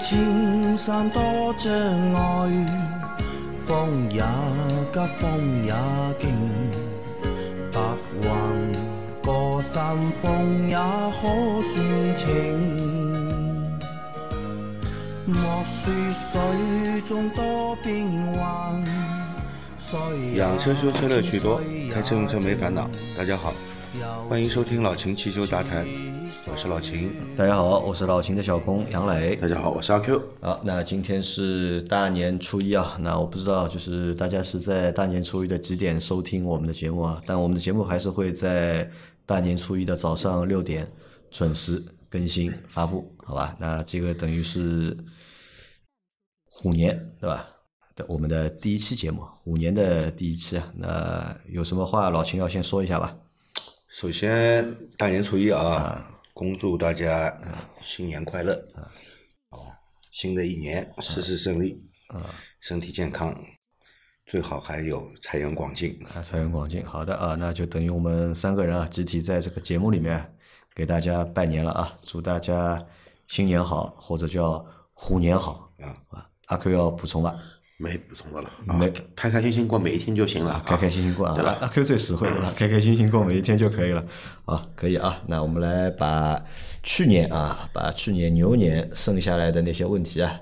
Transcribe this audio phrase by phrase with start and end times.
[0.00, 1.20] 青山多
[1.58, 1.70] 障
[2.14, 2.66] 碍，
[3.58, 4.22] 风也
[4.92, 5.74] 急，风也
[6.18, 6.30] 劲，
[7.70, 7.78] 白
[8.22, 8.30] 云
[9.22, 11.28] 过山峰也可
[11.74, 12.26] 算情。
[15.26, 15.92] 莫说
[16.32, 18.82] 水中多变幻，
[19.78, 19.98] 水
[20.32, 22.88] 也养车修车乐趣多随，开车用车没烦恼。
[23.18, 23.54] 大家好，
[24.30, 25.86] 欢迎收听老秦汽修杂谈，
[26.46, 27.12] 我是老秦。
[27.36, 29.36] 大家好，我是老秦的小工杨磊。
[29.36, 30.22] 大家好，我是阿 Q。
[30.40, 37.22] 好，那今天是大年初一啊，那我不知道就是大家是在大年初一的几点收听我们的节目啊？
[37.26, 38.90] 但我们的节目还是会在
[39.26, 40.90] 大年初一的早上六点
[41.30, 43.54] 准时更新发布，好吧？
[43.60, 44.96] 那这个等于是
[46.46, 47.46] 虎年对吧？
[47.96, 50.72] 的我们的第一期节目，虎年的第一期啊。
[50.74, 53.14] 那有什么话老秦要先说一下吧？
[53.88, 57.52] 首先，大年初一啊，恭祝大家呃
[57.82, 58.88] 新年快乐啊！
[59.50, 59.78] 好吧，
[60.10, 63.38] 新的一年事事顺利啊，身体健康，
[64.24, 66.02] 最好还有财源广进。
[66.06, 70.34] 啊，财源广进，好的啊，那就等于我们三个人啊，集体在这个节目里面
[70.74, 72.86] 给大家拜年了啊，祝大家
[73.28, 74.64] 新年好，或者叫
[74.94, 76.30] 虎年好啊啊。
[76.46, 77.38] 阿 Q 要补充吧？
[77.80, 80.62] 没补充的了啊没，开开心心过每一天就行了啊。
[80.66, 84.04] 开开心心过啊，对吧阿 Q 最实惠了，开开心心过每一天就可以了。
[84.44, 86.38] 啊，可以啊，那我们来把
[86.82, 90.38] 去年啊，把去年牛年剩下来的那些问题啊，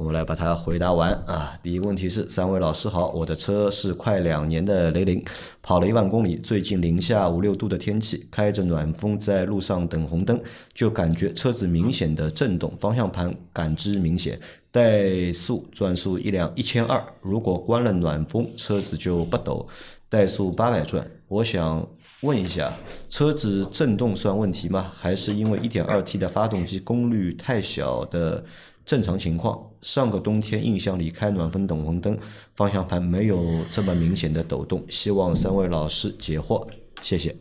[0.00, 1.52] 我们来把它回答完啊。
[1.62, 5.22] 第一个问题是，三位老师好，我的车是快两年的雷凌，
[5.60, 10.40] 跑了一万公里，最近零下五六度的天气，开着暖风在路上等红灯，
[10.72, 14.40] 就感觉车子明显的震动，方向盘感知明显，
[14.72, 19.68] 怠速转速一辆一千二，如果关了暖风，车子就不抖，
[20.10, 21.06] 怠速八百转。
[21.28, 21.86] 我想
[22.22, 22.76] 问一下，
[23.08, 24.92] 车子震动算问题吗？
[24.94, 28.44] 还是因为 1.2T 的发动机功率太小的
[28.84, 29.70] 正常情况？
[29.80, 32.18] 上个冬天印象里开暖风等红灯，
[32.54, 34.84] 方向盘没有这么明显的抖动。
[34.90, 36.68] 希望三位老师解惑，
[37.00, 37.34] 谢谢。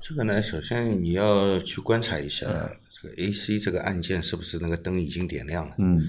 [0.00, 2.46] 这个呢，首先你要去观察一下
[2.90, 5.74] 这个 AC 这个按键是不是那个灯已经点亮了。
[5.76, 6.08] 嗯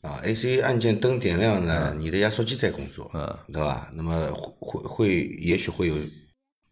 [0.00, 3.88] 啊，AC 按键灯点亮呢，你的压缩机在工作，嗯对吧？
[3.94, 5.94] 那么会会会也许会有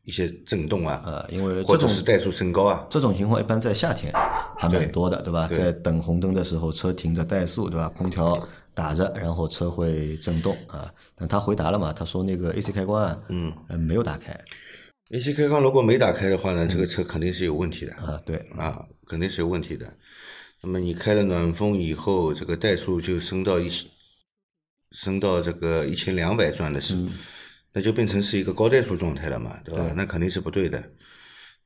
[0.04, 4.12] 一些震动啊，呃，因为或这种者是怠速升高啊，这种情况一般在夏天
[4.58, 5.46] 还蛮多的，对吧？
[5.48, 7.88] 对在等红灯的时候，车停着怠速，对吧？
[7.90, 8.36] 空调
[8.74, 10.90] 打着，然后车会震动啊。
[11.14, 14.32] 但他回答了嘛，他说那个 AC 开关啊，嗯呃，没有打开
[15.10, 19.86] AC 开关如果没打开的话呢，这个车肯定是有问题的啊，对，啊，肯定是有问题的。
[20.62, 23.70] 那么你开了暖风以后，这个怠速就升到一
[24.92, 27.02] 升到这个一千两百转的时候，
[27.72, 29.92] 那就变成是一个高怠速状态了嘛，对吧？
[29.96, 30.82] 那肯定是不对的。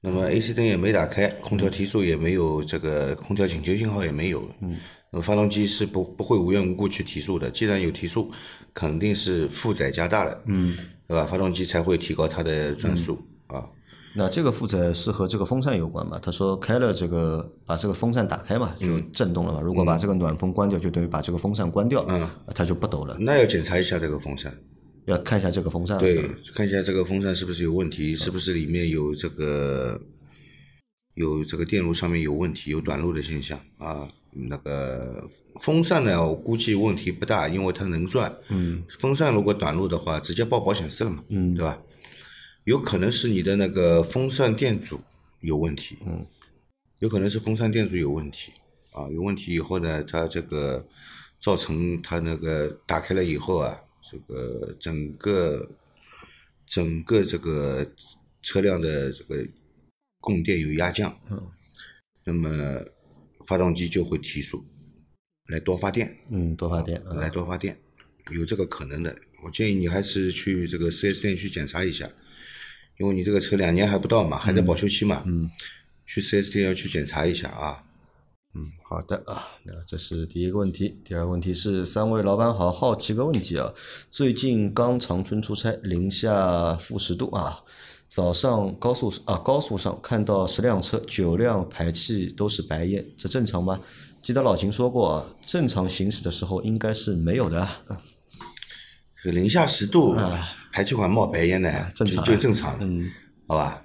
[0.00, 4.46] 那么 AC 灯也没打开，空调提速也没有，这个空调请求信号也没有。
[4.60, 4.76] 嗯。
[5.10, 8.30] 那么发动机是不不会无缘无故去提速的，既然有提速，
[8.74, 10.42] 肯定是负载加大了。
[10.46, 10.76] 嗯。
[11.06, 11.24] 对吧？
[11.24, 13.68] 发动机才会提高它的转速、啊。
[14.14, 16.18] 那这个负载是和这个风扇有关嘛？
[16.22, 19.60] 他说开了这个把这个风扇打开嘛，就震动了嘛。
[19.60, 23.16] 如果把这个暖风关掉，就等于把这个风扇关掉，嗯，它就不抖了。
[23.18, 24.52] 那要检查一下这个风扇。
[25.06, 30.00] 要看一下这个风扇，对，看一下这个风扇是不是有问题，是不是里面有这个
[31.14, 34.08] 有这个电路上面有问题，有短路的现象啊。
[34.36, 35.24] 那个
[35.60, 38.36] 风扇呢，我估计问题不大，因为它能转。
[38.48, 38.82] 嗯。
[38.98, 41.80] 风扇如果短路的话，直接报保险丝了嘛，嗯，对吧？
[42.64, 44.98] 有可能是你的那个风扇电阻
[45.38, 46.26] 有问题，嗯，
[46.98, 48.50] 有可能是风扇电阻有问题
[48.90, 50.84] 啊，有问题以后呢，它这个
[51.38, 53.78] 造成它那个打开了以后啊，
[54.10, 55.70] 这个整个
[56.66, 57.86] 整个这个
[58.42, 59.46] 车辆的这个
[60.20, 61.50] 供电有压降，嗯，
[62.24, 62.84] 那么
[63.46, 64.64] 发动机就会提速，
[65.48, 67.78] 来多发电，嗯，多发电，啊来多发电，
[68.30, 69.16] 有这个可能的。
[69.42, 72.10] 我建议你还是去这个 4S 店去检查一下，
[72.98, 75.50] 因为你这个车两年还不到嘛，还在保修期嘛，嗯，
[76.06, 77.84] 去 4S 店要去检查一下啊。
[78.56, 81.00] 嗯，好的啊，那这是第一个问题。
[81.04, 83.72] 第二个问题是，三位老板好，好奇个问题啊，
[84.08, 87.64] 最近刚长春出差，零下负十度啊，
[88.08, 93.80] 早上高速啊高速上看到十辆车，九辆排气都是白烟，这正常吗？
[94.22, 97.82] 记得老秦说过啊，正常行驶的时候应该是没有的啊。
[99.20, 103.10] 这个零下十度，啊排气管冒白烟呢，正常啊就就正常的，嗯
[103.48, 103.84] 好吧？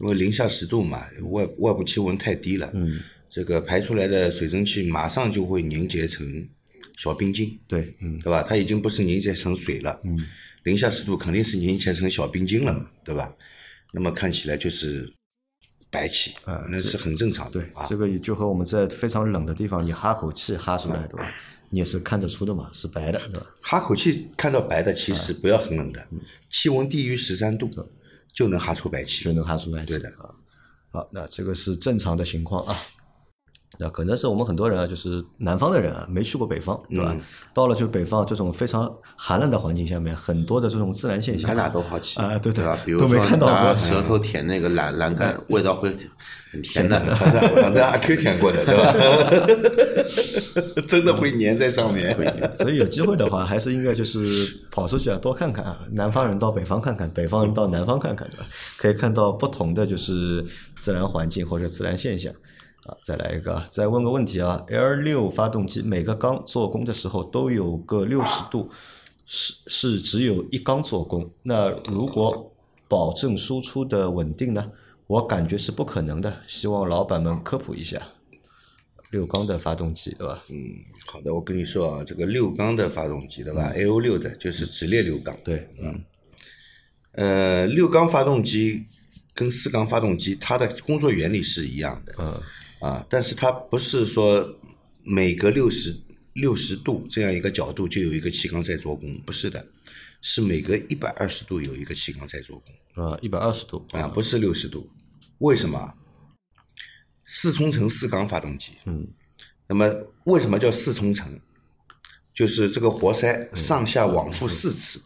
[0.00, 3.00] 因为零下十度嘛，外外部气温太低了，嗯，
[3.30, 6.48] 这个排出来的水蒸气马上就会凝结成
[6.96, 8.42] 小冰晶，对，嗯对吧？
[8.42, 10.18] 它已经不是凝结成水了，嗯，
[10.64, 13.32] 零下十度肯定是凝结成小冰晶了嘛，对吧？
[13.92, 15.10] 那么看起来就是
[15.90, 17.60] 白气啊，那是很正常的。
[17.60, 21.32] 对，啊，这个就和我们在非常冷的地方，你哈口气哈出来，对吧？
[21.70, 23.46] 你也是看得出的嘛，是白的，对吧？
[23.60, 26.04] 哈口气看到白的，其实不要很冷的，
[26.50, 27.70] 气温低于十三度
[28.32, 29.32] 就能哈出白气就。
[29.32, 30.34] 能哈出白气对的啊。
[30.90, 32.76] 好，那这个是正常的情况啊。
[33.78, 37.10] 那可能是我们很多人啊，就是南方的人啊，没去过北方，对吧？
[37.14, 37.20] 嗯
[37.54, 42.76] 到了就北方这种非常寒冷的环境下面，很多的这种自然现象哪哪都好奇啊对对吧？
[42.84, 45.88] 比如都没说看到过拿舌头舔那个栏栏杆，味道会
[46.52, 47.00] 很甜的。
[47.64, 50.80] 我在阿 Q 舔过的，对吧？
[50.86, 52.16] 真的会粘在上面。
[52.54, 54.20] 所以有机会的话，还是应该就是
[54.70, 55.78] 跑出去啊，多看看啊。
[55.92, 58.46] 南方人到北方看看，北方人到南方看看，对吧？
[58.78, 60.44] 可以看到不同的就是
[60.74, 62.32] 自然环境或者自然现象。
[62.90, 68.68] 啊，再来一个啊，再问个问题啊，L 六发动机每个缸做工的时候都有个六十度，
[69.24, 71.30] 是是只有一缸做工。
[71.44, 72.52] 那如果
[72.88, 74.72] 保证输出的稳定呢？
[75.06, 78.00] 我感觉是不可能的，希望老板们科普一下。
[79.10, 80.40] 六缸的发动机，对吧？
[80.48, 80.56] 嗯
[81.06, 85.36] 好的，我跟你说啊，这个六缸的发动机对吧？L 六的就是直列六缸。
[85.42, 86.04] 对，嗯，
[87.12, 88.86] 呃，六缸发动机
[89.34, 92.14] 跟四缸发动机它的工作原理是一样的。
[92.18, 92.40] 嗯。
[92.80, 94.58] 啊，但是它不是说
[95.02, 95.96] 每隔六十
[96.34, 99.66] 六十度这样一个角度就有一个气缸在做工，不是的，
[100.20, 104.88] 是每隔一百二十度有一个气缸在做工啊，一百二十度啊，不是六十度。
[105.38, 105.94] 为什么？
[107.32, 109.06] 四冲程四缸发动机，嗯，
[109.68, 109.88] 那么
[110.24, 111.38] 为什么叫四冲程？
[112.34, 115.00] 就是这个活塞上下往复四次，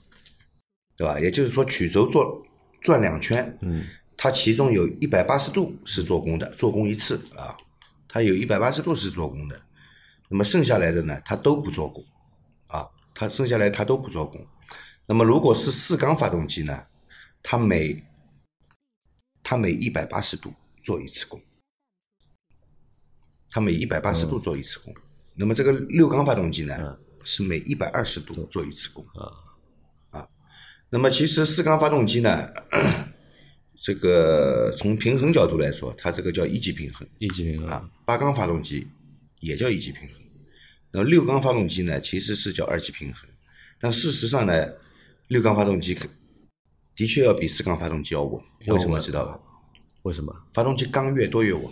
[0.97, 1.21] 对吧？
[1.21, 2.43] 也就是说曲轴做
[2.81, 3.85] 转两圈，嗯，
[4.17, 7.55] 它其中有一百八十度是做工的，做工一次啊，
[8.15, 9.61] 它有一百八十度是做工的，
[10.29, 12.01] 那么剩下来的呢，它都不做工，
[12.69, 14.47] 啊，它剩下来它都不做工。
[15.05, 16.87] 那么如果是四缸发动机呢，
[17.43, 18.05] 它每
[19.43, 21.43] 它每一百八十度做一次工，
[23.49, 24.95] 它每一百八十度做一次工。
[25.35, 29.05] 那么这个六缸发动机呢，是每一百二十度做一次工。
[30.13, 30.29] 啊，
[30.89, 32.49] 那么其实四缸发动机呢，
[33.77, 37.91] 这个从平衡角度来说，它这个叫一级平衡一级平衡啊。
[38.05, 38.87] 八缸发动机
[39.41, 40.21] 也叫一级平衡，
[40.93, 43.29] 那么六缸发动机呢，其实是叫二级平衡。
[43.81, 44.67] 但事实上呢，
[45.29, 45.99] 六缸发动机
[46.95, 48.41] 的确要比四缸发动机要稳。
[48.69, 49.41] 为什么知道吧？
[50.03, 50.35] 为什么？
[50.53, 51.65] 发动机缸越多越稳。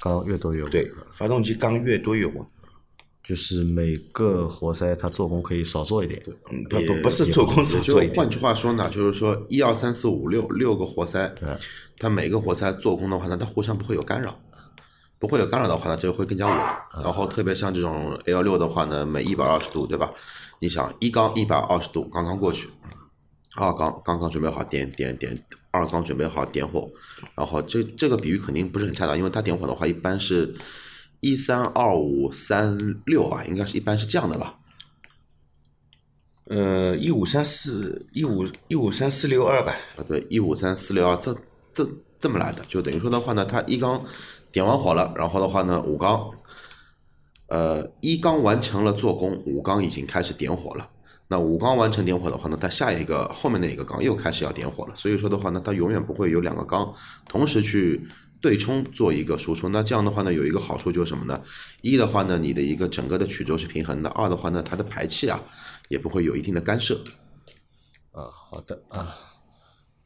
[0.00, 2.46] 缸越多越稳对，发动机缸越多越稳。
[3.26, 11.34] 就是每个活塞它做工可以少做一点，嗯，不不不是做工少做一点换句话说呢，就是说一二三四五六六个活塞，
[11.98, 14.38] 它每个活塞做工的话呢，它互相不会有干扰，
[15.18, 17.02] 不会有干扰的话呢，就会更加稳。
[17.02, 20.08] 然后特别像这种 L 六的话呢，每一百二十度，对吧？
[20.60, 22.70] 你想一缸一百二十度刚刚过去，
[23.56, 25.36] 二缸刚刚准备好点点点，
[25.72, 26.88] 二缸准备好点火，
[27.34, 30.54] 然后这这个比喻肯定不是很恰当，因为它点火的话一般是
[31.26, 34.54] 一三二五三六啊，应该是一般是这样的吧？
[36.44, 39.74] 呃，一五三四一五一五三四六二吧。
[39.96, 41.36] 啊，对，一五三四六二，这
[41.72, 41.84] 这
[42.20, 44.00] 这么来的，就等于说的话呢，它一缸
[44.52, 46.30] 点完火了，然后的话呢，五缸，
[47.48, 50.88] 呃，一缸完成了做工，五缸已经开始点火了。
[51.28, 54.94] 那五缸完成点火的话呢，它下一个后面那一个缸又开始要点火了。
[54.94, 56.94] 所以说的话呢，它永远不会有两个缸
[57.28, 58.06] 同时去
[58.46, 59.68] 对冲做一个输出。
[59.70, 61.42] 那这样的话呢，有一个好处就是什么呢？
[61.80, 65.42] 一的话呢，你的一个整个的曲轴是平衡的；二的话呢，它的排气啊
[65.88, 66.94] 也不会有一定的干涉。
[68.12, 69.12] 啊，好的啊，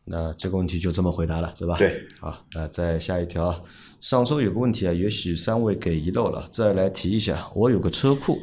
[0.06, 1.76] 那这个问题就这么回答了，对吧？
[1.76, 2.09] 对。
[2.18, 3.61] 好，那再下一条啊，
[4.00, 7.47] 上周有个问题啊，也许三位给遗漏了，再来提一下。
[7.54, 8.42] 我有个车库，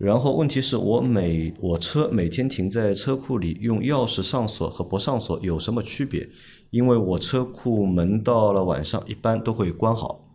[0.00, 6.30] 然后问题是我每我车每天停在车库里，用钥匙上锁和不上锁有什么区别？
[6.70, 10.26] 因为我车库门到了晚上一般都会关好。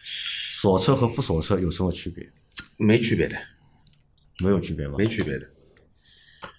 [0.00, 2.30] 锁车和不锁车有什么区别？
[2.78, 3.36] 没区别的，
[4.44, 4.94] 没有区别吗？
[4.96, 5.50] 没区别的，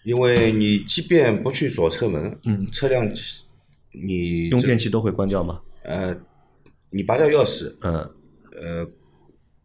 [0.03, 3.09] 因为你即便不去锁车门，嗯，车辆
[3.93, 5.62] 你用电器都会关掉吗？
[5.83, 6.13] 呃，
[6.89, 7.93] 你拔掉钥匙，嗯，
[8.62, 8.91] 呃，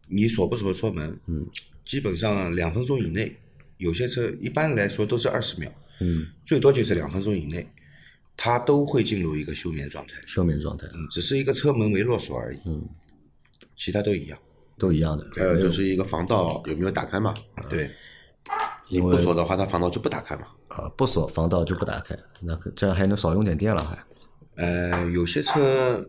[0.08, 1.48] 你锁不锁车门，嗯，
[1.90, 3.36] 基本上两分钟以内，
[3.78, 5.68] 有些车一般来说都是二十秒，
[5.98, 7.68] 嗯，最多就是两分钟以内，
[8.36, 10.86] 它都会进入一个休眠状态，休眠状态。
[10.94, 12.88] 嗯，只是一个车门没落锁而已，嗯，
[13.74, 14.38] 其他都一样，
[14.78, 15.26] 都一样的。
[15.34, 17.34] 还有就是一个防盗有没有打开嘛？
[17.68, 17.90] 对，
[18.88, 20.42] 你不锁的话，它防盗就不打开嘛。
[20.68, 23.98] 啊，不锁防盗就不打开，那可这样还能少用点电了还。
[24.54, 26.08] 呃，有些车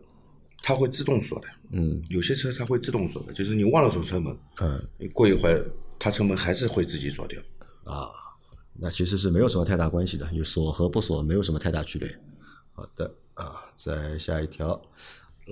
[0.62, 4.80] 它会自动锁的，嗯有些车它会自动锁的，就是你忘了锁车门，嗯
[5.12, 7.40] 过一会儿它车门还是会自己锁掉。
[7.84, 8.08] 啊，
[8.74, 12.08] 那其实是没有什么太大关系的，有锁和不锁没有什么太大区别
[12.72, 14.80] 好的啊，再下一条。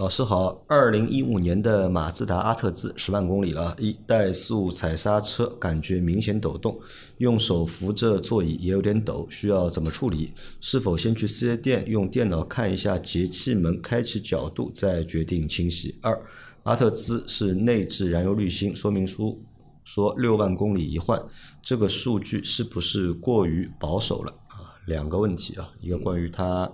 [0.01, 6.81] 老师好，二零一五年的马自达阿特兹十万公里了，一怠速踩刹车感觉明显抖动，
[7.19, 10.33] 用手扶着座椅也有点抖，需要怎么处理？
[10.59, 15.99] 是否先去四 S 店用电脑看一下节气门开启角度，再决定清洗？
[16.01, 16.19] 二，
[16.63, 19.43] 阿特兹是内置燃油滤芯，说明书
[19.85, 21.23] 说六万公里一换，
[21.63, 24.81] 这个数据是不是过于保守了啊？
[24.87, 26.73] 两个问题啊，一个关于它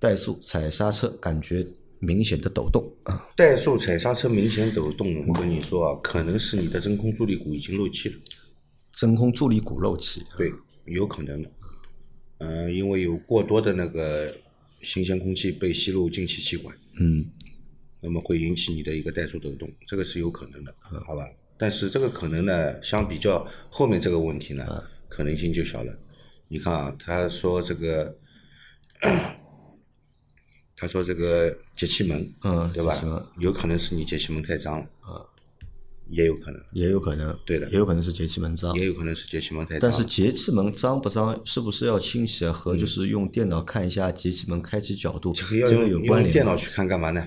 [0.00, 1.64] 怠速踩刹车感觉
[2.00, 8.16] 明显的抖动啊，怠速踩刹车明显抖动，我跟你说啊，可能是你的真空助力鼓已经漏气了。
[8.92, 10.52] 真空助力鼓漏气，对，
[10.84, 11.50] 有可能的。
[12.38, 14.34] 嗯、因为有过多的那个
[14.82, 17.24] 新鲜空气被吸入进气气管，嗯，
[18.00, 20.74] 那么会引起你的一个怠速抖动，这个是有可能的，
[21.06, 21.22] 好吧？
[21.56, 24.66] 但是这个可能呢，相比较后面这个问题呢，
[25.08, 25.98] 可能性就小了。
[26.48, 28.16] 你看啊，他说这个，
[30.84, 32.94] 他说这个节气门，嗯对吧？
[33.38, 35.24] 有可能是你节气门太脏了，啊
[36.10, 38.84] 也有可能，也有可能，对的也有可能是节气门脏也。
[38.84, 39.80] 有可能是节气门太脏。
[39.80, 42.52] 但是节气门脏不脏，是不是要清洗啊？
[42.52, 47.26] 和就是用电脑看一下节气门开启角度，这个要有关联用电脑去看干嘛呢？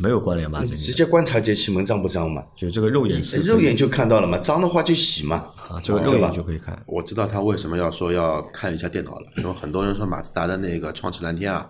[0.00, 0.60] 没有关联吧？
[0.64, 2.42] 这个直接观察节气门脏不脏嘛？
[2.56, 5.36] 就这个肉眼是肉眼就看到了嘛，脏的话就洗嘛。
[5.68, 6.80] 啊，这个肉眼就可以看。
[6.86, 11.68] 我知道他为什么要说要看一下电脑了，因为很多人说马自达的那个创驰蓝天啊，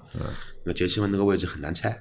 [0.64, 1.98] 那个节气门那个位置很难拆，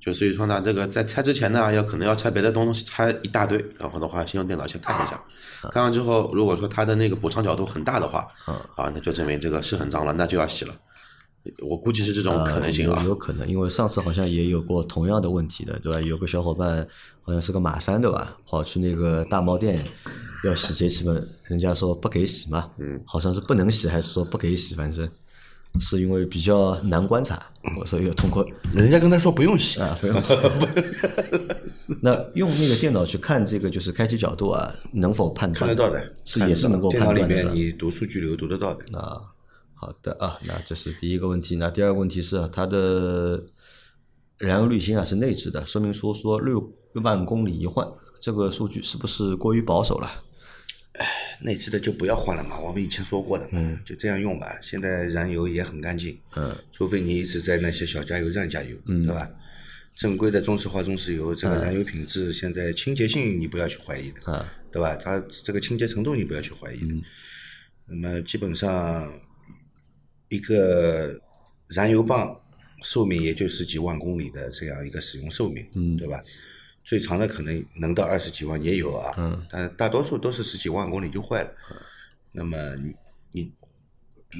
[0.00, 5.20] 就所以说呢，这个在拆之前呢，要可能要拆别的东西，拆一大堆，然后的话先用电脑先看一下，
[5.70, 8.26] 看完之后，如果说它的那个补偿角度很大的话，
[8.76, 10.74] 啊，那就证明这个是很脏了，那就要洗了。
[11.66, 16.00] 我估计是这种可能性啊有，有可能，因为上次好像也有过同样的问题的，对吧？
[16.00, 16.86] 有个小伙伴
[17.22, 18.36] 好像是个马三，对吧？
[18.46, 19.82] 跑去那个大猫店
[20.44, 25.08] 要洗节气门，人家说不给洗嘛，嗯，好像是不能洗，还是说不给洗，反正
[25.80, 27.40] 是因为比较难观察，
[27.86, 30.36] 所以要通过人家跟他说不用洗，啊，不用洗。
[32.02, 35.60] 那用那个电脑去看这个就是开启角度啊，能否判断？
[35.60, 37.42] 看得到的，是也是能够判断的。
[37.54, 38.98] 你读数据流读得到的。
[38.98, 39.22] 啊，
[39.80, 41.56] 好的啊，那这是第一个问题。
[41.56, 43.44] 那第二个问题是啊它的
[44.38, 47.86] 燃油滤芯啊是内置的，说明书说六万公里一换，
[48.20, 50.24] 这个数据是不是过于保守了？
[51.42, 54.58] 内置的就不要换了嘛，我们以前说过的嘛，就这样用吧。
[54.60, 59.30] 现在燃油也很干净，嗯，除非你一直在那些小加油站加油，嗯对吧？
[59.94, 64.96] 正规的中石化、中石油，这个燃油品质现在清洁性你不要去怀疑的，啊，对吧？
[64.96, 66.94] 它这个清洁程度你不要去怀疑的。
[67.86, 69.08] 那么基本上
[70.28, 71.18] 一个
[71.68, 72.38] 燃油棒
[72.82, 76.22] 寿命也就十几万公里的这样一个使用寿命，嗯对吧？
[76.84, 81.50] 最长的可能能到二十几万也有啊，嗯，但大多数都是十几万公里就坏了。
[82.32, 82.94] 那么你
[83.32, 83.52] 你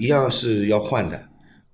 [0.01, 1.29] 一样是要换的，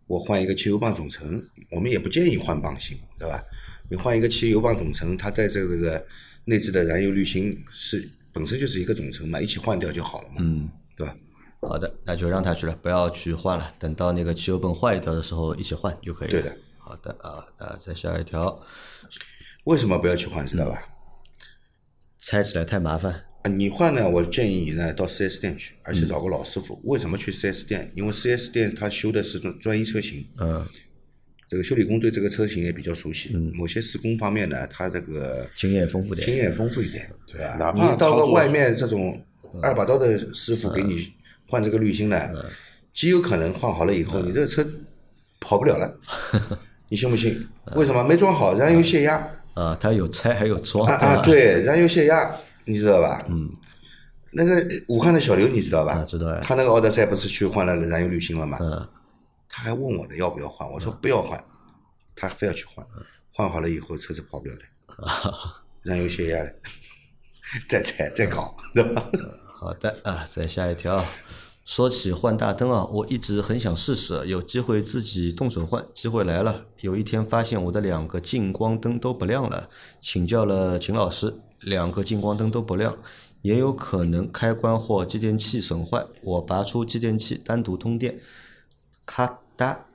[0.07, 1.41] 我换一个汽油泵总成，
[1.71, 3.41] 我们也不建议换泵芯，对吧？
[3.89, 6.05] 你换一个汽油泵总成，它在这个
[6.45, 11.17] 内置的燃油滤芯是本身就是一个总成嘛，一起换掉就好了嘛，嗯，对吧？
[11.67, 16.33] 好的，那就让他去了，不要去换了，等到那个汽油泵坏掉的时候一起换就可以了。
[16.33, 16.57] 对的。
[16.79, 18.61] 好的啊，那再下一条，
[19.65, 20.83] 为什么不要去换，知道吧？
[22.19, 23.25] 拆起来太麻烦。
[23.43, 26.79] 啊，你换呢，我建议你呢到 4S 店去，而且找个老师傅。
[26.85, 27.91] 为什么去 4S 店？
[27.95, 30.67] 因为 4S 店他修的是专专一车型，嗯，
[31.49, 33.31] 这个修理工对这个车型也比较熟悉。
[33.35, 37.57] 嗯某些施工方面呢，他这个经验丰富点经验丰富一点，对吧？
[37.57, 39.19] 哪怕你到操作个外面这种
[39.63, 41.11] 二把刀的师傅给你
[41.47, 42.19] 换这个滤芯呢，
[42.93, 44.67] 极有可能换好了以后，你这个车
[45.41, 45.99] 跑不了了。
[46.89, 47.47] 你信不信？
[47.77, 48.55] 为什么没装好？
[48.55, 51.23] 燃油泄压啊，它有拆还有装，啊啊！
[51.23, 52.31] 对，燃油泄压，
[52.65, 53.25] 你知道吧？
[53.29, 53.51] 嗯。
[54.37, 55.93] 那个武汉的小刘你知道吧？
[55.93, 58.59] 啊知道呀他那个奥德赛不是去换了燃油滤芯了吗？
[58.61, 58.89] 嗯，
[59.49, 61.43] 他还问我的要不要换，我说不要换，
[62.17, 62.85] 他非要去换，
[63.31, 66.51] 换好了以后车子跑不了了，燃油泄压了，
[67.69, 69.05] 再拆再搞，对吧？
[69.65, 71.03] 好的啊，再下一条。
[71.65, 76.67] 说起换大灯啊，我一直很想试试，有机会自己动手换，机会来了。
[76.83, 79.71] 有一天发现我的两个近光灯都不亮了，
[80.03, 82.95] 请教了秦老师，两个近光灯都不亮，
[83.41, 86.05] 也有可能开关或继电器损坏。
[86.23, 88.21] 我拔出继电器，单独通电，
[89.07, 89.87] 咔哒，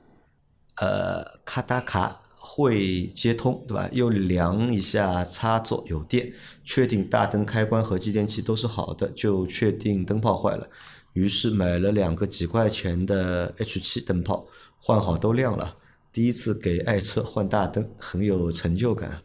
[0.78, 2.20] 呃，咔哒咔
[2.52, 3.88] 会接通，对吧？
[3.92, 6.32] 又量一下插座有电，
[6.64, 10.68] 确定大灯开关和继电器都是好的，就确定灯泡坏了。
[11.12, 15.76] 于是买了两个几块钱的 H 七灯泡，换好都亮了。
[16.12, 19.22] 第一次给爱车换大灯，很有成就感。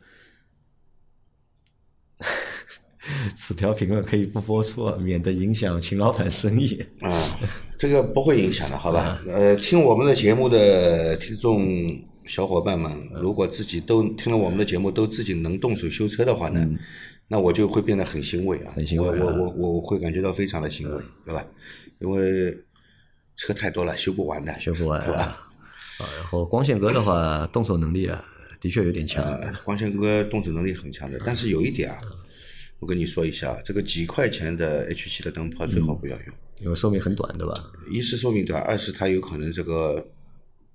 [3.35, 6.79] 此条评论可以不播出，免得影响秦老板生意。
[7.01, 7.39] 啊，
[7.77, 9.19] 这个不会影响的，好吧？
[9.27, 11.59] 呃，听我们的节目的听众
[12.27, 12.91] 小伙伴们，
[13.21, 16.67] 如果自己都听了我们的节目，都自己能动手修车的话呢，
[17.27, 21.45] 那我就会变得很欣慰啊，很欣慰啊我我我我会感觉到非常的欣慰，对吧？
[21.99, 22.57] 因为
[23.35, 25.21] 车太多了，修不完的，修不完对吧？
[25.99, 28.23] 啊，然后光线哥的话， 动手能力啊，
[28.59, 29.23] 的确有点强。
[29.23, 32.01] 呃，光线哥动手能力很强的，但是有一点啊，
[32.79, 36.35] 我跟你说一下，这个几块钱的 H 七的灯泡最好不要用。
[36.61, 37.53] 因为寿命很短，对吧？
[37.91, 40.05] 一是寿命短，二是它有可能这个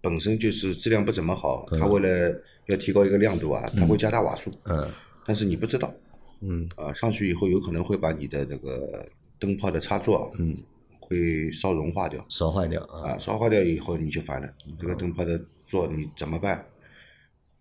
[0.01, 4.91] 本身就是质量不怎么好，它为了要提高一个亮度啊，它会加大瓦数，嗯。
[5.27, 5.93] 但是你不知道，
[6.41, 6.69] 嗯。
[6.77, 9.07] 啊，上去以后有可能会把你的那个
[9.39, 10.57] 灯泡的插座啊，嗯，
[10.99, 16.65] 会烧融化掉，烧坏掉啊，啊，烧坏掉以后你就烦了，你这个灯泡的座你怎么办？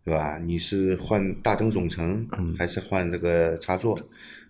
[0.06, 0.40] 对吧？
[0.40, 2.28] 你是换大灯总成，
[2.58, 4.00] 还是换这个插座？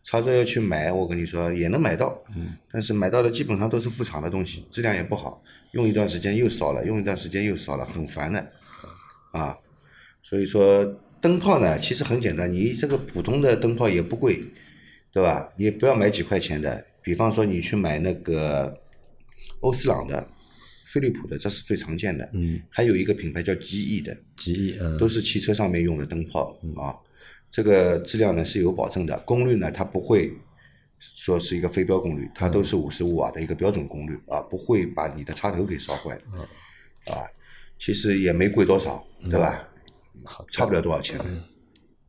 [0.02, 2.56] 插座要去买，我跟你说也能买到，嗯。
[2.72, 8.52] 但是买到的基本上都是副厂的东西，质量也不好，用一段时间又烧了，用一段时间又烧了，很烦的，
[9.32, 9.58] 啊，
[10.22, 10.86] 所以说
[11.22, 14.42] 灯泡呢，其实很简单，你这个普通的灯泡也不贵，
[15.14, 15.48] 对吧？
[15.58, 18.76] 你也不要买几块钱的，比方说你去买那个
[19.60, 20.28] 欧司朗的、
[20.86, 22.30] 飞利浦的，这是最常见的。
[22.34, 26.96] 嗯，还有一个品牌叫吉翼的，吉翼嗯都是汽车上面用的灯泡啊。
[27.52, 30.32] 这个质量呢是有保证的，功率呢它不会
[31.00, 37.14] 说是一个非标功率，它都是五十五瓦的一个标准功率啊，不会把你的插头给烧坏的。
[37.14, 37.24] 啊，
[37.80, 39.68] 其实也没贵多少，对吧？
[40.26, 41.18] 好差不了多少钱。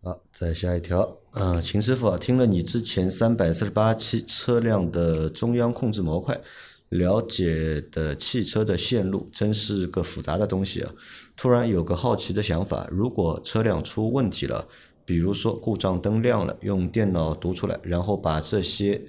[0.02, 6.40] 好，再下一条，嗯，秦师傅啊，听了你之前三百四十八期车辆的中央控制模块，
[6.88, 10.92] 了解的汽车的线路真是个复杂的东西啊。
[11.36, 14.66] 突然有个好奇的想法，如果车辆出问题了，
[15.04, 19.02] 比如说故障灯亮了，用电脑读出来，然后把这些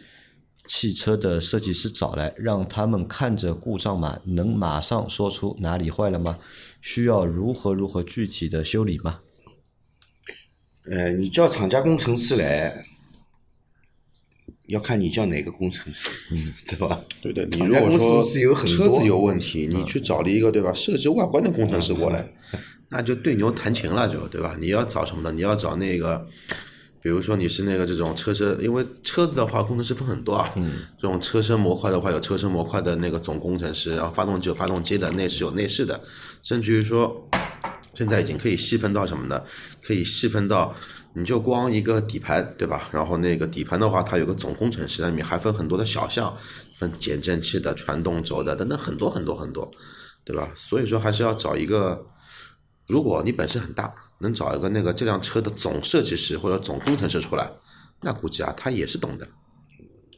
[0.67, 6.39] 汽车的设计师找来，让他们看着故障码，能马上说出哪里坏了吗？
[6.81, 9.19] 需要如何如何具体的修理吗？
[10.85, 12.81] 呃，你叫厂家工程师来，
[14.71, 16.99] 要看你叫哪个工程师，嗯， 对吧？
[17.21, 22.27] 对的，你如果说司是有车子有问题，你去找了一个对吧设计外观的工程师过来，
[22.89, 24.55] 那就对牛弹琴了，就对吧？
[24.59, 25.31] 你要找什么呢？
[25.31, 26.25] 你要找那个，
[27.01, 36.01] 比如说你是那个这种车身，因为车子的话工程师分很多啊，嗯，这种车身模块的话有车身模块的那个总工程师，然后发动机有发动机的，内饰有内饰的，
[36.41, 37.27] 甚至于说。
[37.93, 39.43] 现在已经可以细分到什么呢？
[39.81, 40.73] 可以细分到，
[41.13, 42.89] 你就光一个底盘，对吧？
[42.91, 46.35] 然后那个底盘的话，它有个总工程师，里面还分很多的小项，
[46.75, 49.69] 分减震器的、传动轴的等等很多很多很多，
[50.23, 50.51] 对吧？
[50.55, 52.05] 所以说还是要找一个，
[52.87, 57.51] 如果你本事很大，能找一个那个这辆车的总设计师或者总工程师出来，
[58.01, 59.27] 那估计啊，他也是懂的。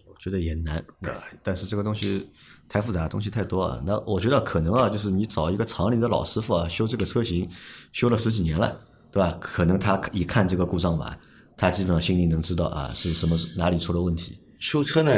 [0.05, 1.11] 我觉得也难，对？
[1.41, 2.29] 但是这个东西
[2.69, 3.81] 太复杂，东西太多啊。
[3.85, 7.49] 那我觉得可能啊，就是你找一个厂里的老师傅啊，修这个车型
[7.91, 8.79] 修了十几年了，
[9.13, 9.37] 对吧？
[9.39, 11.15] 可能他一看这个故障码，
[11.55, 14.39] 他基本上心里能知道啊是什么哪里出了问题。
[14.57, 15.11] 修车呢，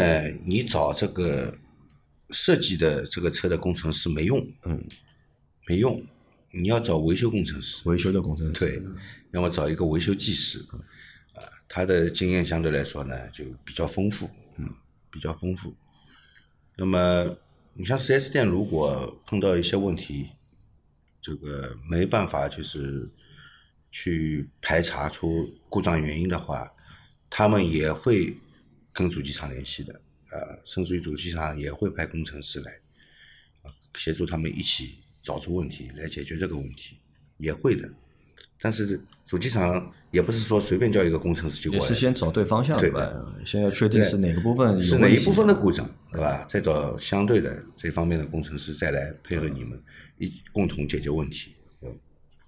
[0.45, 1.58] 你找这个
[2.31, 4.84] 设计的这个车的工程师没用，嗯，
[5.65, 6.03] 没用，
[6.51, 8.84] 你要找维修工程师，维修的工程师，对，
[9.31, 10.60] 要么找一个维修技师，
[11.34, 14.69] 啊，他的经验相对来说呢就比较丰富，嗯，
[15.10, 15.73] 比较丰富。
[16.75, 17.34] 那么
[17.71, 20.27] 你像四 S 店，如果碰到一些问题，
[21.21, 23.10] 这个没办法就是
[23.97, 26.69] 去排查出故障原因的话，
[27.29, 28.36] 他们也会
[28.91, 32.73] 跟主机厂联系的，呃，甚至于主机厂也会派工程师来，
[33.62, 36.97] 啊，协助他们一起找出问题来解决这个问题，
[37.38, 37.89] 也会的。
[38.60, 43.34] 但是主机厂也不是说随便叫一个工程师就过来，也是先找对方向，对吧？
[43.45, 46.45] 先要确定是哪个部分有是哪一部分的故障，对吧？
[46.49, 49.81] 再找相对的这方面的工程师再来配合你们，
[50.17, 51.54] 一共同解决问题。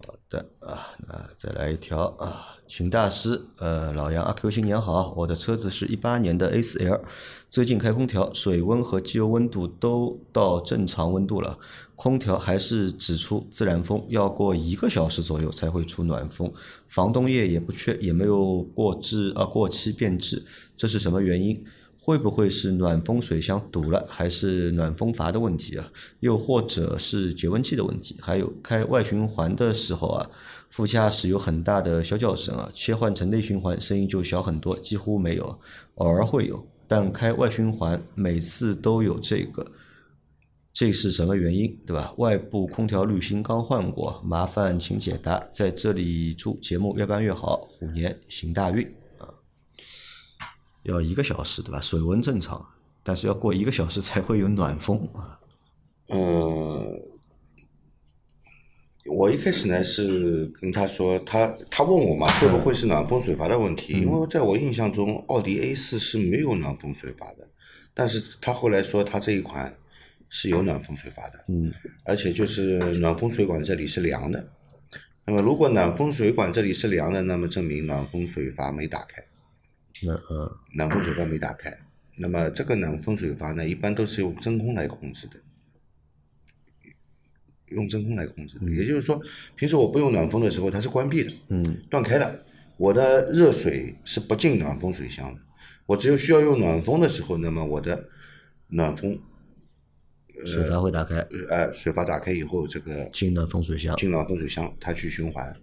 [0.06, 7.02] 好的啊，那再来一条啊，秦大师，呃，老杨阿 Q 新年好，我的车子是一八年的 A 4 L，
[7.50, 11.58] 最近开空调，水温和机油温度都到正常温度了，
[11.96, 16.54] 空调还是只出自然风，要过一个小时左右才会出暖风，
[16.88, 21.66] 防冻液也不缺，也没有过质啊过期变质，这是什么原因？
[22.00, 25.92] 会不会是暖风水箱堵了，还是暖风阀的问题啊？
[26.22, 28.16] 又或者是节温器的问题？
[28.22, 30.30] 还有开外循环的时候啊，
[30.70, 35.60] 副驾驶有很大的啸叫声啊，切换成内循环声音就小很多，几乎没有，
[35.96, 39.66] 偶尔会有，但开外循环每次都有这个。
[40.72, 42.14] 这是什么原因，对吧？
[42.18, 45.44] 外部空调滤芯刚换过，麻烦请解答。
[45.52, 48.88] 在这里祝节目越办越好，虎年行大运。
[50.88, 51.80] 要一个小时对吧？
[51.80, 52.66] 水温正常，
[53.04, 55.40] 但是要过一个小时才会有暖风啊。
[56.10, 56.98] 嗯，
[59.06, 63.94] 我一开始呢是跟他说，他他问我嘛，会不会是暖风水阀的问题？
[63.94, 67.48] 因为在我印象中，奥迪 A 四是没有暖风水阀的，
[67.94, 69.76] 但是他后来说他这一款
[70.30, 71.74] 是有暖风水阀的，嗯，
[72.06, 74.52] 而且就是暖风水管这里是凉的。
[75.26, 79.22] 那么如果暖风水管这里是凉的，那么证明暖风水阀没打开，
[80.04, 81.78] 那呃，暖风水阀没打开。
[82.16, 85.34] 那么这个暖风水阀呢，一般都是用真空来控制的。
[87.68, 89.22] 用真空来控制的，也就是说，
[89.56, 92.46] 平时我不用暖风的时候，它是关闭的，嗯，断开的。
[92.78, 95.42] 我的热水是不进暖风水箱的，
[95.86, 98.08] 我只有需要用暖风的时候，那么我的
[98.70, 99.20] 暖风，
[100.46, 101.18] 水阀会打开，
[101.50, 103.94] 呃，水阀打开以后，这个进暖风水箱。
[103.98, 105.54] 进暖风水箱，它去循环，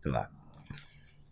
[0.00, 0.30] 对吧？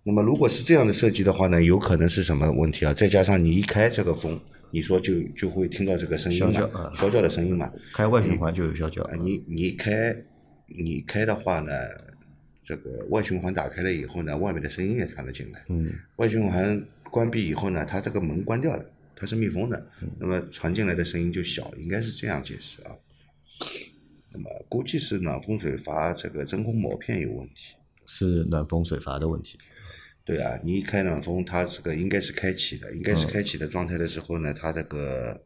[0.09, 2.95] 那么如果是这样的设计的话呢，有可能是什么问题啊？
[2.95, 4.41] 再加上你一开这个风，
[4.71, 9.03] 你说就就会听到这个声音嘛，啸叫的声音嘛，开外循环就有啸叫。
[9.03, 10.17] 啊，你你开，
[10.69, 11.73] 你开的话呢，
[12.63, 15.65] 这个外循环打开了以后呢，外面的声音也传了进来。
[15.71, 22.93] 嗯，外循环关闭以后呢，它这个门关掉了，它是密封的，嗯那么传进来的声音就小，应该是这样解释啊。
[24.33, 27.75] 那么估计是暖风水阀这个真空膜片有问题。
[28.07, 29.59] 是暖风水阀的问题。
[30.27, 35.41] 对啊，你一开暖风，它这个应该是开启的，应该是开启的状态的时候呢，它这个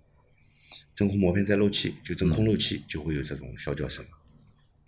[0.94, 4.02] 真空膜片在漏气，就真空漏气，就会有这种小叫声。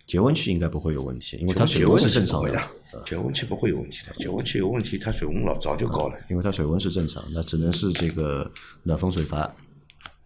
[0.07, 6.19] 节温器应该不会有问题，因为它水温是正常的不会的，，节温器不会有问题的，节温器有问题，它水温老早就高了。
[6.27, 8.51] 因为它水温是正常，那只能是这个
[8.81, 9.55] 暖风水阀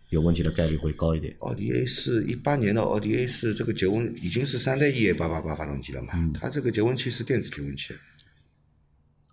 [0.09, 1.35] 有问题的概率会高一点。
[1.39, 6.13] 奥迪 A 四一八年的奥迪 A 四，这个节温已经是三代 EA 八八八发动机了嘛？
[6.39, 7.93] 它这个节温器是电子节温器，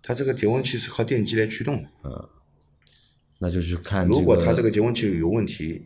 [0.07, 1.89] 它这个节温器是靠电机来驱动的。
[3.39, 5.83] 那就是看、如果它这个节温器有问题，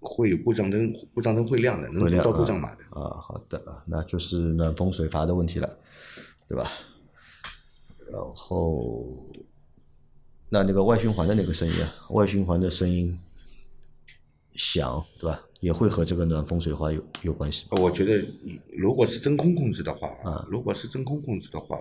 [0.00, 2.82] 会有故障灯，故障灯会亮的，能读到故障码的。
[2.90, 5.78] 啊，好的啊，那就是暖风水阀的问题了，
[6.48, 6.70] 对吧？
[8.10, 9.06] 然后，
[10.48, 13.20] 那那个外循环的那个声音啊，外循环的声音
[14.54, 15.44] 响，对吧？
[15.60, 17.66] 也会和这个暖风水阀有有关系。
[17.72, 18.26] 我觉得，
[18.76, 21.78] 如果是真空控制的话，啊，如果是真空控制的话，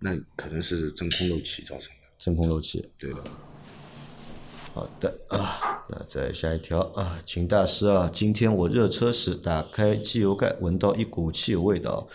[0.00, 2.08] 那可能是真空漏气造成的。
[2.18, 2.90] 真空漏气。
[2.98, 3.22] 对的。
[4.72, 12.08] 好的啊，那再下一条啊，秦大师啊，今天我热车时打开机油盖，闻到一股汽油味道，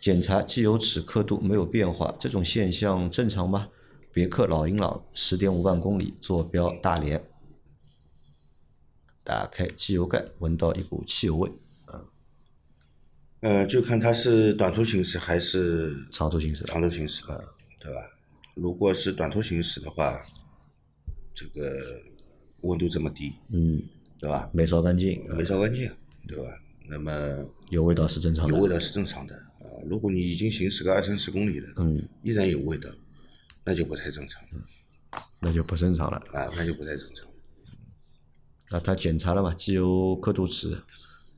[0.00, 3.68] 检查机油尺刻度没有变化，这种现象正常吗？
[4.12, 7.24] 别克老英朗十点五万公里，坐标大连，
[9.22, 11.52] 打开机油盖，闻到一股汽油味，
[13.42, 16.64] 呃，就看它是短途行驶还是长途行驶。
[16.64, 17.44] 长途行驶的，
[17.80, 18.00] 对吧？
[18.54, 20.20] 如果是短途行驶的话，
[21.34, 22.00] 这个
[22.62, 23.82] 温度这么低，嗯，
[24.20, 24.48] 对吧？
[24.52, 25.90] 没烧干净，没烧干净，
[26.28, 26.44] 对吧？
[26.88, 27.12] 那么
[27.70, 28.56] 有味道是正常的。
[28.56, 29.66] 有味道是正常的啊。
[29.86, 32.88] 如果你已经行驶个二三十公里了，嗯，依然有味道，
[33.64, 34.40] 那就不太正常
[35.40, 36.16] 那就不正常了。
[36.32, 37.26] 啊，那就不太正常。
[38.70, 39.52] 那他检查了嘛？
[39.52, 40.80] 机油刻度值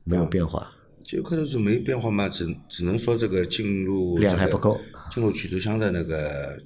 [0.03, 0.71] 没有变化，
[1.05, 4.81] 机油刻度值没变化嘛，只只能说这个进入量还不够，
[5.13, 6.59] 进入曲轴箱的那个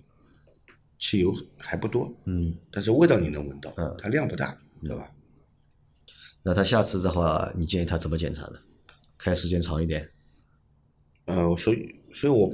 [0.97, 5.11] 汽油还不多，嗯，但是味道你能闻到，嗯它量不大，对吧？
[6.41, 8.59] 那他下次的话，你建议他怎么检查呢？
[9.17, 10.09] 开时间长一点，
[11.25, 12.49] 呃，所以，所以我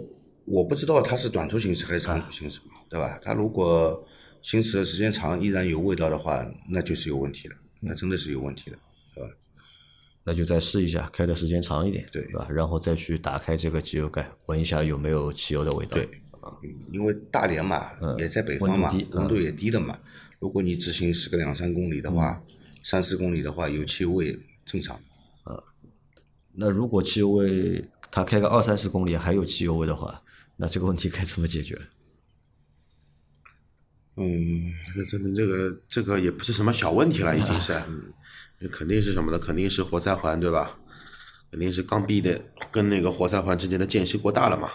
[0.45, 3.19] 我不知道他是短途行驶还是长途行驶嘛，对吧？
[3.24, 4.04] 他如果
[4.41, 8.82] 行驶的时间长，依然有味道的话，那就是有问题了，那真的是有问题了，对吧？
[10.27, 12.47] 那就再试一下，开的时间长一点，对吧？
[12.49, 15.95] 然后再去打开这个机油盖，闻一下有没有汽油的味道。
[15.95, 16.09] 对，
[16.91, 19.97] 因为大连嘛，也在北方嘛，温度也低的嘛。
[20.39, 22.43] 如果你只行驶个两三公里的话，
[22.83, 24.99] 三四公里的话，有汽油味正常。
[26.53, 30.23] 那如果汽油味，他开个二三十公里还有汽油味的话，
[30.55, 31.77] 那这个问题该怎么解决？
[34.15, 37.73] 嗯，那证明这个这个也不是什么小问题了，已经是，
[38.67, 39.39] 肯定是什么呢？
[39.39, 40.80] 肯定是活塞环对吧？
[41.51, 44.69] 肯定是缸壁的跟那个活塞环之间的间隙过大了嘛。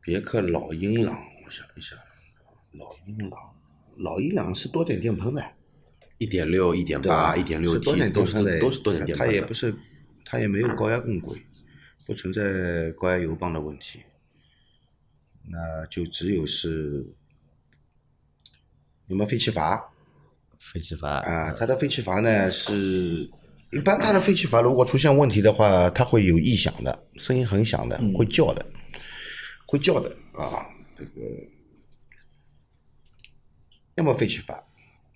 [0.00, 1.98] 别克老英朗，我想一想，
[2.72, 3.38] 老英朗，
[3.96, 5.44] 老英朗是多点电喷的，
[6.18, 7.02] 一点六、一点？
[7.02, 9.26] 八、一点六 T 点都电喷的，是都是多点电喷。
[9.26, 9.74] 它也不是，
[10.24, 11.42] 它也没有高压共轨，
[12.06, 14.00] 不存在高压油泵的问题。
[15.48, 17.04] 那就只有是
[19.08, 19.92] 有没有废气阀？
[20.72, 23.28] 废气阀啊，它的废气阀呢是，
[23.72, 28.66] 一般它的废气阀如果出现问题的话，它会有异响的，声音很响的，会叫的，
[29.66, 30.66] 会叫的啊。
[30.98, 31.10] 这个
[33.96, 34.62] 要么废气阀，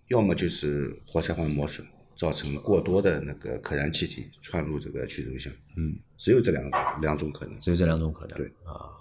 [0.08, 1.86] 要么就是活塞环磨损，
[2.16, 5.52] 造成过多的那个可燃气体窜入这个曲轴箱。
[5.76, 7.58] 嗯，只有这两种两种可能。
[7.58, 8.38] 只有这两种可能。
[8.38, 8.92] 对啊，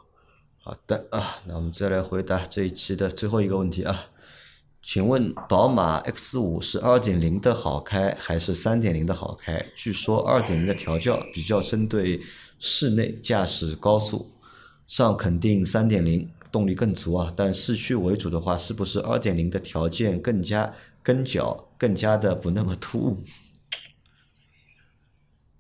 [0.58, 4.10] 好的啊，那我们再来回答这一期的最后一个问题啊，
[4.82, 9.64] 请问宝马 X 五是二点零的好开还是三点零的好开？
[9.76, 12.22] 据说二点零的调教比较针对
[12.58, 14.32] 室内驾驶高速，
[14.88, 23.18] 上肯定三点零动力更足啊，但市区为主的话，是不是二点零的条件更加跟脚，更加的不那么突兀？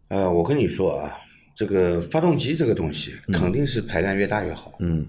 [0.07, 1.19] 呃，我跟你说啊，
[1.55, 5.05] 这个发动机这个东西肯定是排量越大越好，嗯，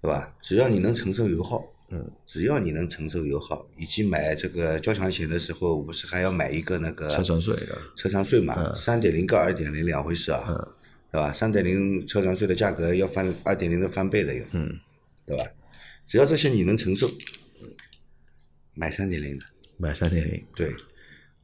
[0.00, 0.34] 对吧？
[0.40, 8.72] 只要你能承受油耗，嗯，只要你能承受油耗，以及买这个交强险的时候，不是还要买一个那个车船税的，车船税嘛？
[8.74, 10.72] 三点零跟二点零两回事啊，
[11.10, 11.32] 对吧？
[11.32, 14.78] 三点零车船税的价格要翻二点零的翻倍的有，嗯，
[15.26, 15.44] 对吧？
[16.06, 17.10] 只要这些你能承受，
[18.74, 19.44] 买三点零的，
[19.76, 20.44] 买三点零。
[20.54, 20.72] 对，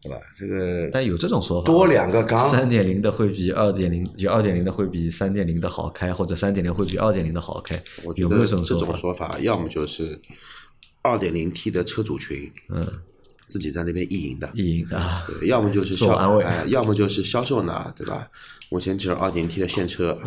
[0.07, 0.21] 对吧？
[0.39, 9.39] 这个但有这种说法，多两个缸三点零的会比二点零，就二点零的会比三点零的好开，或者三点零会比二点零的好开，我觉得这种说法？
[9.41, 10.21] 要么就是
[11.03, 12.87] 二点零 T 的车主群，嗯，
[13.45, 18.29] 自己在那边意淫的，意淫啊，对，要么就是销安慰哎，要么就是销售呢，对吧？
[18.71, 20.19] 目前只有二点 T 的现车，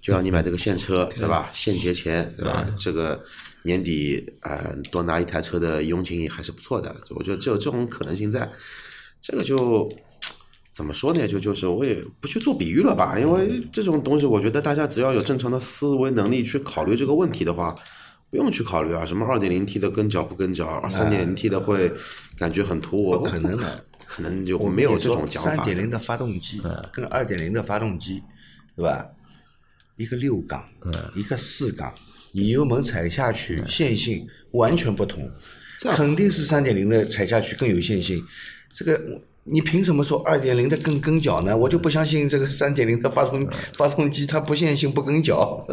[0.00, 1.50] 就让你买这个现车，对吧？
[1.52, 2.66] 现结钱，对吧？
[2.78, 3.22] 这个
[3.64, 8.50] 年底呃多拿一台车的佣金也还是不错的，我觉得只有这种可能性在，
[9.20, 9.90] 这个就。
[10.72, 11.26] 怎么说呢？
[11.26, 17.74] 就就是我也不去做比喻了吧，因为这种东西，我觉得大家只要有正常的思维能力去考虑这个问题的话，
[18.28, 21.90] 不用去考虑啊，什么二点零 T 的跟脚不跟脚，三点零 T 的会
[22.36, 25.56] 感觉很突兀，不可能的，可能就我没有这种讲法。
[25.56, 26.60] 三点零的发动机
[26.92, 28.22] 跟二点零的发动机，
[28.76, 29.06] 对吧？
[29.96, 30.62] 一个六缸，
[31.14, 31.90] 一个四缸，
[32.32, 35.26] 你油门踩下去线性完全不同，
[35.96, 38.22] 肯定是三点零的踩下去更有线性。
[38.76, 39.00] 这个
[39.44, 41.56] 你凭什么说二点零的更跟脚呢？
[41.56, 45.66] 我就不相信这个三点零的发动发动机它不线性不跟脚。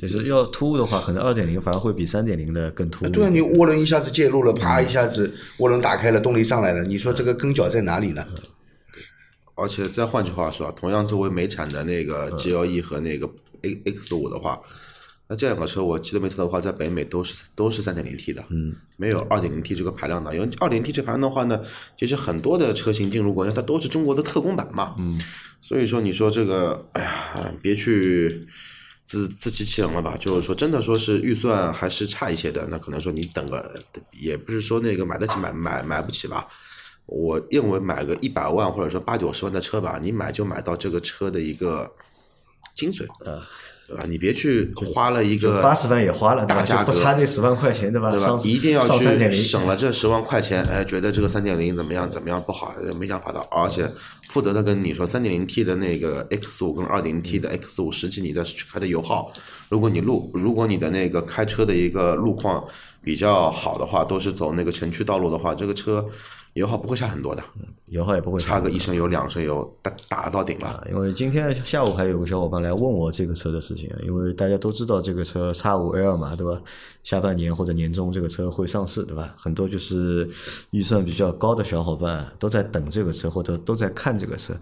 [0.00, 3.10] 就是要突兀的话，可能二点零反而会比三点零的更突兀。
[3.10, 8.24] 对啊，你涡轮一下子介入了，啪一下子涡轮打开了，动力上来了，你说这个跟脚在哪里呢？
[9.54, 13.28] 而且再换句话说，同样作为美产的那个 GLE 和那个
[13.62, 14.58] A X 五的话，
[15.28, 20.34] 那这两个车我记得没错的话，在北美都是都是三点零 T 的，嗯，没有二点零 T 这个排量的。
[20.34, 21.60] 因为二点 T 这排量的话呢，
[21.96, 25.20] 其实很多的车型进入国内，它都是中国的特供版嘛，嗯，
[25.60, 28.46] 所以说你说这个，哎呀，别去。
[29.08, 30.16] 自自欺欺人了吧？
[30.18, 36.44] 就是说，真的说是预算还是差一些的，那可能说你等个，也不是说那个买得起买买买不起吧。
[37.06, 41.88] 我认为买个一百万或者说八九十万的车吧，你买就买到这个车的一个
[42.74, 43.40] 精髓，呃，
[43.88, 44.04] 对吧？
[44.08, 48.10] 你别去花了一个八十万也花了，大价格不差那十万块钱，对吧？
[48.10, 48.38] 对吧？
[48.44, 53.38] 一定要去省了这十万块钱，哎，觉得这个三点零怎么样怎么样不好，呃没想法的。
[53.50, 53.88] 而且
[54.28, 59.32] 负责的跟你说，三点零 T 的那个 X 五跟二点零 T 的 X 五，实际你的开的油耗，
[59.68, 62.64] 如果你路如果你的那个开车的一个路况
[63.02, 66.04] 比较好的话，都是走那个城区道路的话，这个车
[66.54, 67.44] 油耗不会差很多的，
[67.88, 70.66] 油耗也不会差个一升油两升油，打打到顶了。
[70.66, 76.60] 啊，因为今天下午还有个小伙伴来问我这个车的事情，因为大家都知道这个车叉五 L 嘛，对吧？
[77.04, 79.32] 下半年或者年中这个车会上市，对吧？
[79.38, 80.28] 很多就是
[80.70, 84.52] 预算比较高的小伙伴都在等这个车，或者都在看这个车。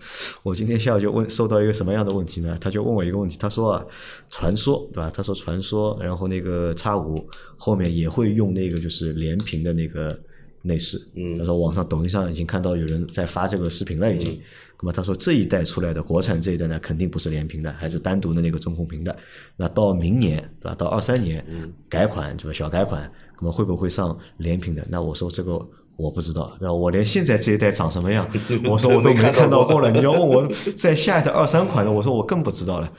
[0.42, 2.58] 我今天下午就问收到一个什么样的问题呢？
[2.60, 3.86] 他就问我一个问题，他说啊，
[4.28, 5.10] 传说对吧？
[5.14, 10.20] 他说传说，然后那个叉五后面也会用那个就是连屏的那个。
[10.64, 14.40] 内饰，嗯，他说网上抖音上已经看到有人在发这个视频了，已经。
[14.80, 19.16] 那么他说这一代出来的国产这一代呢，肯定不是连屏的，还是单独的那个中控屏的。
[19.56, 20.74] 那到明年对吧？
[20.74, 21.44] 到二三年
[21.88, 22.52] 改款对吧？
[22.52, 24.84] 小改款，那么会不会上连屏的？
[24.90, 25.58] 那我说这个
[25.96, 28.28] 我不知道，那我连现在这一代长什么样，
[28.68, 29.90] 我说我都没看到过了。
[29.90, 32.92] 你要问我在下一代二三款的，我说我更不知道了。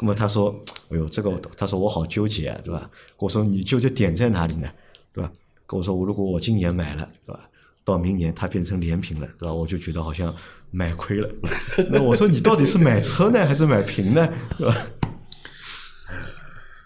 [0.00, 0.54] 那么他说，
[0.90, 2.88] 哎呦，这个他说我好纠结啊，对吧？
[3.16, 4.68] 我说你纠结点在哪里呢？
[5.12, 5.32] 对吧？
[5.72, 7.40] 跟我说，我如果我今年买了，对吧？
[7.82, 9.54] 到明年它变成连屏了，对吧？
[9.54, 10.34] 我就觉得好像
[10.70, 11.28] 买亏了。
[11.90, 14.28] 那我说你到底是买车呢，还是买屏呢？
[14.58, 14.76] 对吧？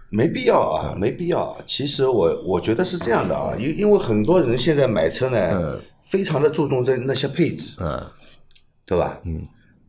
[0.09, 1.65] 没必要啊，没必要啊。
[1.67, 8.07] 其实我我觉得是这样的啊，因因为很多人现在买车呢，非常的注重在那些配置，嗯，
[8.87, 9.21] 对吧？
[9.25, 9.43] 嗯，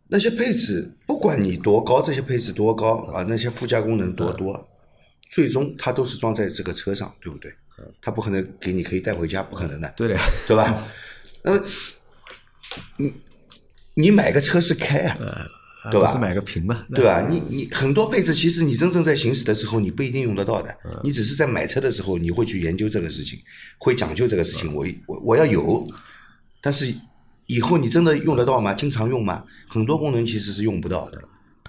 [0.08, 4.68] 那些配置不管你多高，这些配置多高啊，那些附加功能多多，
[5.30, 7.54] 最终它都是装在这个车上，对不对？
[8.02, 10.78] 它不可能给你可以带回家，不可能的，对的，对吧？
[11.44, 11.64] 那么
[12.98, 13.14] 你
[13.94, 15.18] 你买个车是开啊，
[15.92, 17.26] 对吧不是买个屏嘛，对吧？
[17.30, 20.76] 你你很多配置，其实你真正在行驶的时候，你不一定用得到的。
[21.04, 23.40] 你只是在买车的时候，你会去研究这个事情，
[23.78, 24.74] 会讲究这个事情。
[24.74, 25.88] 我我我要有，
[26.62, 26.94] 但是
[27.46, 28.74] 以后你真的用得到吗？
[28.74, 29.44] 经常用吗？
[29.68, 31.24] 很多功能其实是用不到的，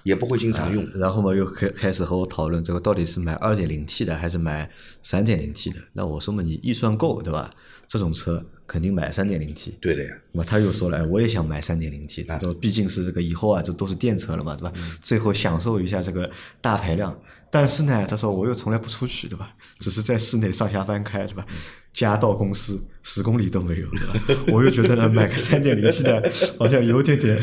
[0.09, 0.89] 也不会经常用。
[0.95, 4.71] 然后嘛，又开开始和我讨论这个到底是买二点零 T 的还是买
[5.03, 5.77] 三点零 T 的？
[5.93, 7.51] 那我说嘛，你预算够对吧？
[7.87, 9.77] 这种车肯定买三点零 T。
[9.81, 14.73] 对的呀，那么他又说了，哎，我也想买三点零 T，他说毕竟是这个以后啊，就都是电车了嘛，对吧？
[15.01, 17.19] 最后享受一下这个大排量。
[17.51, 19.55] 但是呢，他说我又从来不出去，对吧？
[19.79, 21.47] 只是在室内上下班开，对吧？
[21.95, 24.43] 家到公司十公里都没有，对吧？
[24.53, 27.43] 我又觉得呢，买个三点零 T 的，好像有点点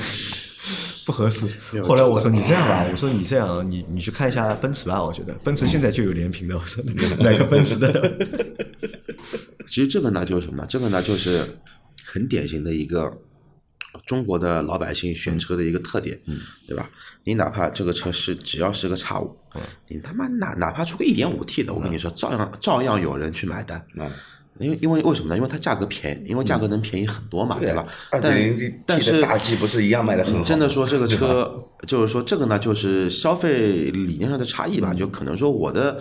[1.05, 1.47] 不合适。
[1.83, 6.83] 后来我说你这样吧，我说你这样，你你去看一下奔驰吧，我觉得奔驰现在就有联屏的，我说
[7.19, 8.17] 买个奔驰的。
[9.67, 10.65] 其实这个呢就是什么呢？
[10.67, 11.45] 这个呢就是
[12.03, 13.11] 很典型的一个
[14.05, 16.19] 中国的老百姓选车的一个特点，
[16.67, 16.89] 对吧？
[17.23, 19.35] 你哪怕这个车是只要是个叉五，
[19.87, 23.85] 你他妈哪哪怕出个一点五 T 的，我跟你说，照样照样有人去买单。
[24.59, 25.35] 因为因为为什么呢？
[25.35, 27.85] 因为它价格便宜，因为价格能便宜很多嘛，对吧？
[28.11, 30.45] 二但但是大 G 不是一样卖的很好吗？
[30.45, 34.93] 真的说这个车，就是说这个呢，就是消费理念上的差异吧。
[34.93, 35.99] 就可能说我的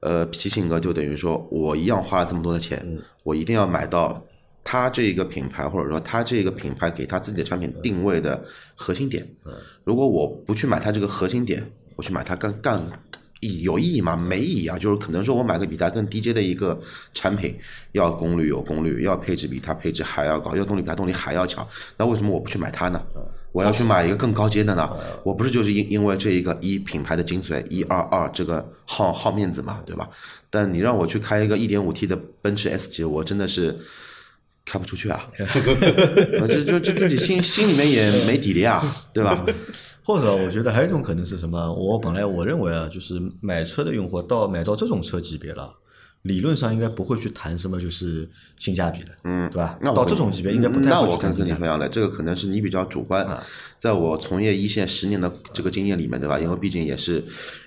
[0.00, 4.22] 呃脾气性格，就等于说我一样花了这么多的钱，我一定要买到
[4.62, 9.26] 它这个品牌，或者说它这个品牌给它自己的产品定位的核心点。
[9.84, 12.86] 如果我不去买它这个核心点，我去买它更更
[13.40, 14.16] 有意义吗？
[14.16, 14.76] 没意义啊！
[14.78, 16.78] 就是可能说我买个比它更低阶的一个
[17.14, 17.56] 产品，
[17.92, 21.66] 要功率有功率，要配置比它配置还要高，要动力比它动力还要强。
[21.96, 23.00] 那为什么我不去买它呢？
[23.52, 24.90] 我要去买一个更高阶的呢？
[25.24, 30.08] 我不是就是因因为这一个一品牌的精髓，一二二这个好好面子嘛，对吧？
[30.50, 33.76] 但你让我去开一个一点五 T 的奔驰 S 级，我真的是
[34.64, 35.28] 开不出去啊！
[36.40, 38.82] 我 就就就自己心心里面也没底的呀，
[39.14, 39.44] 对吧？
[40.08, 41.70] 或者我觉得还有一种可能是什么？
[41.74, 45.70] 我本来我认为啊，就是买车的用户到买到这种车级别了，
[46.22, 48.26] 理论上应该不会去谈什么就是
[48.58, 49.76] 性价比的，嗯，对吧？
[49.82, 53.28] 那到这种级别应该不太我跟跟你说一样的，这个可能是你比较主观。
[53.76, 56.40] 在我从业一线十年的这个经验里面，对吧？
[56.40, 57.22] 因为毕竟也是，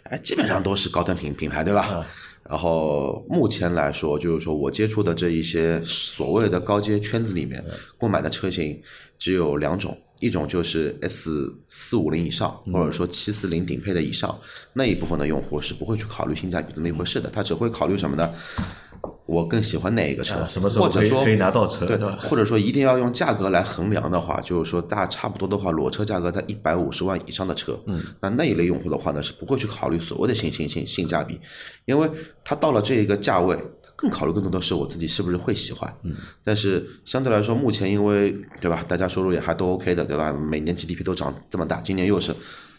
[0.05, 2.03] 哎，基本上都是高端品品牌，对吧？
[2.49, 7.63] 然后目前来说，就是说我接触的这一些所谓的高阶圈子里面，
[7.99, 8.81] 购买的车型
[9.19, 14.39] 只有两种，一种就是 S 四五零以上，或者说七四零顶配的以上，
[14.71, 18.33] 那一部分的用户是不会去考虑性价比这么一回事的，他只会考虑什么呢？
[19.25, 31.39] 我更喜欢哪一个车，啊什么时候或者说可以可以拿到车对或者说一定要用价格来衡量的话，就是说大差不多的话，裸车价格在一百五十万以上的车，嗯，那那一类用户的话呢，是不会去考虑所谓的性性性性价比，
[31.85, 32.07] 因为
[32.43, 33.57] 他到了这一个价位，
[34.01, 40.33] 更考虑更多的是我自己是不是会喜欢，嗯，但是相对来说，目前因为对吧，大家收入也还都 OK 的，对吧？
[40.33, 42.35] 每年 GDP 都涨这么大，今年又是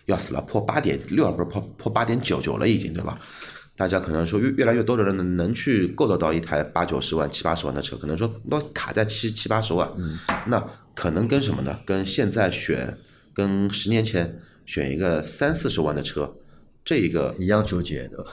[0.07, 3.21] 要死了，破八点六，不是破破八点九九了已经，对吧？
[3.77, 9.89] 大家可能说越越来越多的人能能去够得到一台八九十万、七八十万的车，可能说那卡在七七八十万，
[10.47, 10.63] 那
[10.95, 11.79] 可能跟什么呢？
[11.87, 12.99] 跟现在选，
[13.33, 16.35] 跟十年前选一个三四十万的车，
[16.85, 18.27] 这一个一样纠结的。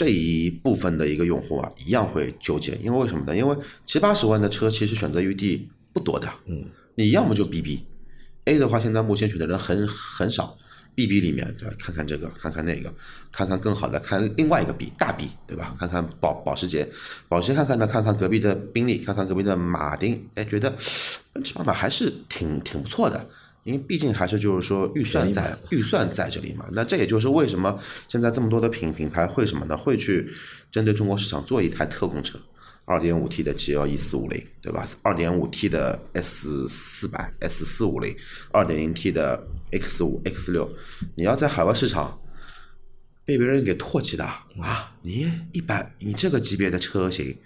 [0.00, 3.36] 这一部分的一个用户啊，一样会纠结，因为为什么呢？
[3.36, 10.56] 因为七八十万的车其实选择余地不多的，嗯，你要么就 BB，A 的话现在目前选的人很很少
[10.94, 11.74] ，BB 里面对吧？
[11.78, 12.90] 看看这个，看看那个，
[13.30, 15.76] 看看更好的，看另外一个 B 大 B 对吧？
[15.78, 16.88] 看看保保时捷，
[17.28, 20.74] 保时捷看看呢，看看隔壁的宾利，看看隔壁的马丁，哎，觉得
[21.34, 23.28] 奔驰、宝马还是挺挺不错的。
[23.70, 27.78] 因为毕竟还是就是说预算在预算在这里嘛，那这也就是为什么
[28.08, 29.76] 现在这么多的品品牌会什么呢？
[29.76, 30.28] 会去
[30.72, 32.36] 针对中国市场做一台特供车，
[32.84, 34.84] 二点五 T 的 G L E 四五零，对吧？
[35.02, 38.16] 二点五 T 的 S 四百 S 四五零，
[38.50, 40.68] 二点零 T 的 X 五 X 六，
[41.14, 42.20] 你要在海外市场
[43.24, 44.96] 被别人给唾弃的啊！
[45.02, 47.36] 你一百你这个级别的车型。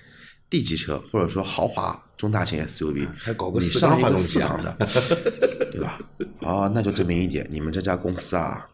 [0.55, 5.99] D 级车或者说豪华中大型 SUV，还搞个你四缸上一个发动机啊四缸的， 对吧？
[6.43, 8.69] 啊，那就证明一点，你们这家公司啊，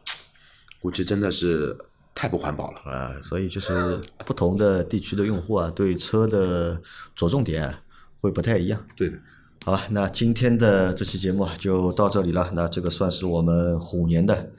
[0.79, 1.75] 估计真的是
[2.15, 2.81] 太不环保了。
[2.83, 6.79] 啊，所以就是不同的地区的用户啊，对车的
[7.17, 7.81] 着重点啊
[8.21, 8.87] 会不太一样。
[8.95, 9.19] 对的，
[9.65, 12.51] 好吧，那今天的这期节目啊就到这里了。
[12.53, 14.51] 那这个算是我们虎年的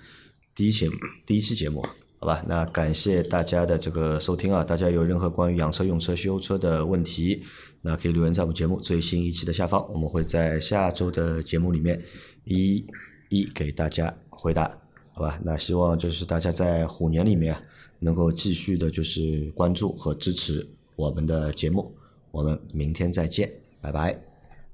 [0.56, 0.90] 第一节，
[1.28, 1.86] 第一期节目，
[2.22, 2.44] 好吧？
[2.48, 4.64] 那感谢大家的这个收听啊！
[4.64, 7.42] 大家有任何关于养车、用车、修车的问题，
[7.82, 12.00] 那可以留言在我们节目最新一期的下方，我们会在下周的节目里面
[12.44, 12.86] 一
[13.30, 14.70] 一给大家回答，
[15.14, 15.40] 好吧？
[15.44, 17.58] 那希望就是大家在虎年里面
[17.98, 21.92] 能够继续的就是关注和支持我们的节目，
[22.30, 23.52] 我们明天再见，
[23.82, 24.16] 拜拜。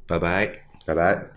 [0.06, 0.52] 拜拜。
[0.86, 1.37] 拜拜。